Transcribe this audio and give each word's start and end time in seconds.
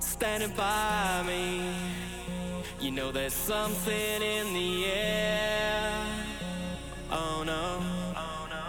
Standing 0.00 0.52
by 0.56 1.22
me, 1.26 1.74
you 2.80 2.90
know 2.90 3.10
there's 3.10 3.34
something 3.34 4.22
in 4.22 4.54
the 4.54 4.86
air. 4.86 6.06
Oh 7.10 7.42
no. 7.44 7.80
Oh 8.16 8.46
no. 8.48 8.64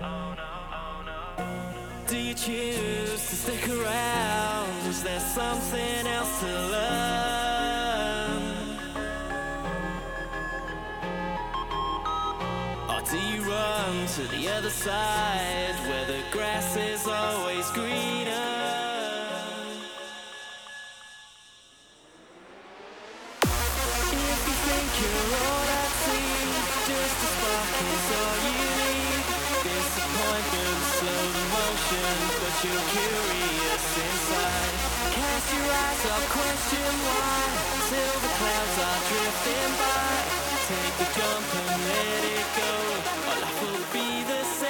Oh 0.00 0.34
no. 0.34 0.48
Oh 0.72 1.02
no. 1.06 2.06
Do 2.08 2.16
you 2.18 2.34
choose 2.34 3.28
to 3.28 3.36
stick 3.36 3.68
around? 3.68 4.86
Is 4.88 5.02
there 5.02 5.20
something 5.20 6.06
else 6.06 6.40
to 6.40 6.46
learn? 6.74 8.42
Or 12.90 13.00
do 13.10 13.18
you 13.18 13.42
run 13.42 14.06
to 14.16 14.22
the 14.36 14.48
other 14.48 14.70
side 14.70 15.76
where 15.88 16.06
the 16.06 16.22
grass 16.32 16.76
is 16.76 17.06
always 17.06 17.70
greener? 17.70 18.45
You're 32.64 32.86
curious 32.96 33.86
inside. 34.06 34.74
Cast 35.12 35.48
your 35.52 35.68
eyes 35.84 36.04
up, 36.14 36.24
question 36.36 36.92
why. 37.04 37.36
The 38.26 38.32
clouds 38.38 38.76
are 38.88 39.00
drifting 39.08 39.72
by. 39.78 40.16
Take 40.68 40.96
a 41.04 41.08
jump 41.16 41.48
and 41.60 41.82
let 41.88 42.22
it 42.36 42.48
go. 42.56 42.72
All 43.28 43.40
life 43.42 43.60
will 43.62 43.84
be 43.92 44.22
the 44.24 44.42
same. 44.44 44.65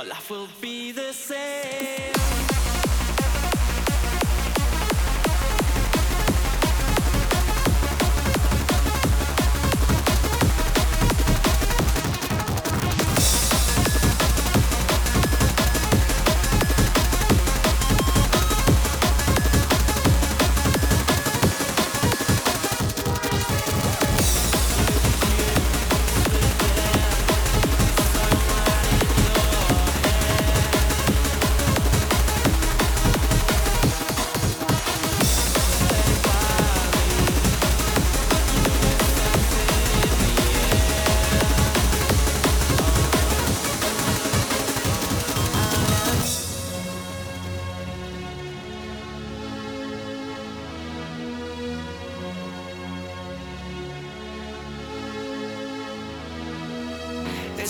All 0.00 0.06
life 0.06 0.30
will 0.30 0.48
be 0.62 0.92
the 0.92 1.12
same. 1.12 2.19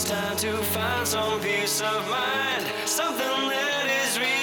It's 0.01 0.09
time 0.09 0.35
to 0.39 0.57
find 0.73 1.07
some 1.07 1.41
peace 1.43 1.83
of 1.83 2.09
mind, 2.09 2.65
something 2.87 3.49
that 3.51 3.87
is 4.03 4.19
real. 4.19 4.40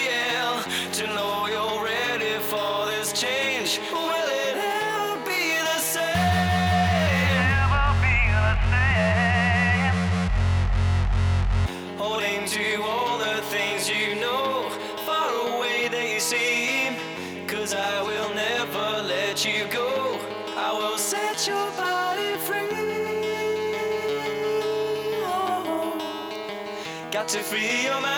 To 27.27 27.39
free 27.39 27.83
your 27.83 27.99
mind. 27.99 28.15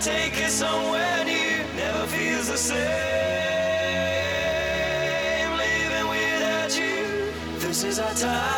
Take 0.00 0.38
it 0.38 0.50
somewhere 0.52 1.24
new. 1.24 1.64
Never 1.74 2.06
feels 2.06 2.46
the 2.46 2.56
same. 2.56 2.78
Living 5.56 6.08
without 6.08 6.78
you. 6.78 7.32
This 7.58 7.82
is 7.82 7.98
our 7.98 8.14
time. 8.14 8.57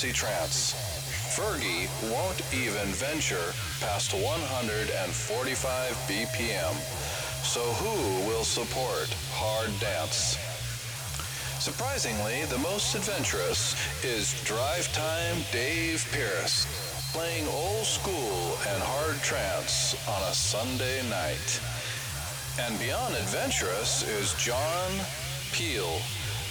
Plays 0.00 0.12
trance. 0.12 0.74
Fergie 1.36 1.88
won't 2.12 2.42
even 2.52 2.86
venture 3.00 3.54
past 3.80 4.12
145 4.12 5.96
BPM. 6.06 6.74
So 7.42 7.60
who 7.80 8.28
will 8.28 8.44
support 8.44 9.08
hard 9.32 9.70
dance? 9.80 10.36
Surprisingly, 11.60 12.44
the 12.50 12.58
most 12.58 12.94
adventurous 12.94 13.74
is 14.04 14.38
Drive 14.44 14.92
Time 14.92 15.38
Dave 15.50 16.06
Pearce, 16.12 16.66
playing 17.14 17.48
old 17.48 17.86
school 17.86 18.58
and 18.68 18.82
hard 18.82 19.16
trance 19.22 19.96
on 20.06 20.22
a 20.28 20.34
Sunday 20.34 21.00
night. 21.08 21.60
And 22.60 22.78
beyond 22.78 23.14
adventurous 23.14 24.06
is 24.06 24.34
John 24.34 24.92
Peel, 25.52 26.02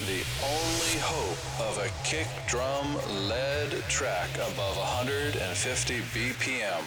the 0.01 0.23
only 0.43 0.99
hope 0.99 1.67
of 1.69 1.77
a 1.77 1.89
kick 2.03 2.27
drum 2.47 2.97
led 3.29 3.71
track 3.87 4.29
above 4.35 4.75
150 4.75 5.99
BPM. 6.13 6.83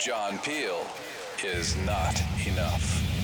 John 0.00 0.38
Peel 0.38 0.84
is 1.44 1.76
not 1.86 2.20
enough. 2.44 3.15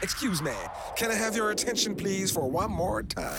Excuse 0.00 0.40
me, 0.40 0.52
can 0.96 1.10
I 1.10 1.14
have 1.14 1.34
your 1.34 1.50
attention, 1.50 1.96
please, 1.96 2.30
for 2.30 2.48
one 2.48 2.70
more 2.70 3.02
time? 3.02 3.38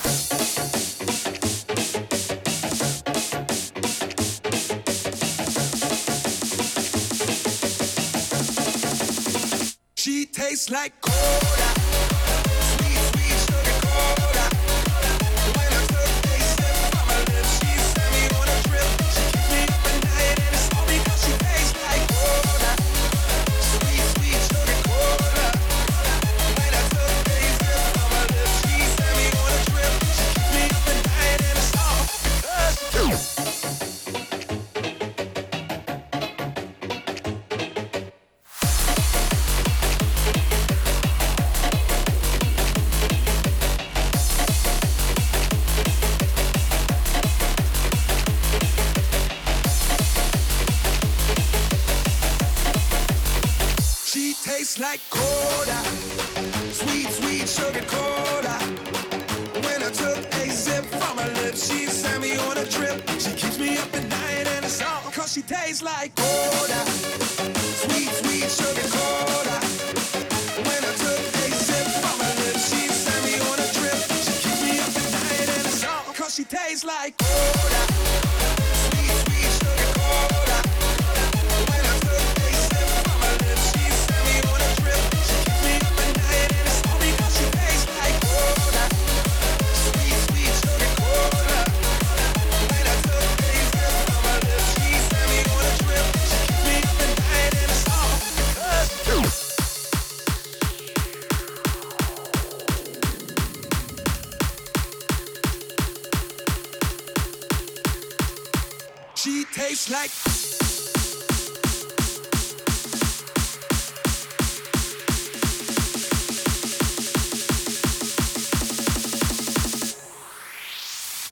She 9.95 10.25
tastes 10.25 10.69
like 10.69 10.99
cola. 10.99 11.68